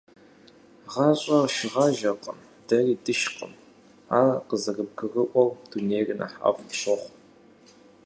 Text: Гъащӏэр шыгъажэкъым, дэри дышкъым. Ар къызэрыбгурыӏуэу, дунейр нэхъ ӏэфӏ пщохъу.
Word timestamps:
Гъащӏэр 0.91 1.45
шыгъажэкъым, 1.55 2.39
дэри 2.67 2.95
дышкъым. 3.03 3.53
Ар 4.19 4.31
къызэрыбгурыӏуэу, 4.47 5.49
дунейр 5.69 6.07
нэхъ 6.19 6.37
ӏэфӏ 6.41 6.63
пщохъу. 6.69 7.11